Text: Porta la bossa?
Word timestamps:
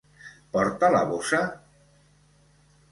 Porta 0.55 0.89
la 0.95 1.03
bossa? 1.11 1.43